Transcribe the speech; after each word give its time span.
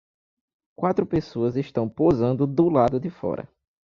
Quatro 0.75 1.05
pessoas 1.05 1.55
estão 1.55 1.87
posando 1.87 2.47
do 2.47 2.69
lado 2.69 2.99
de 2.99 3.11
fora. 3.11 3.47